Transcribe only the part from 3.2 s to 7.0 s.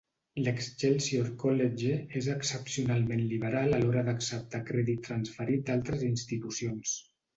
liberal a l'hora d'acceptar crèdit transferit d'altres institucions.